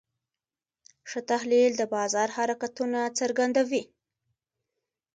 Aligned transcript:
ښه 1.09 1.19
تحلیل 1.31 1.71
د 1.77 1.81
بازار 1.95 2.29
حرکتونه 2.37 2.99
څرګندوي. 3.19 3.83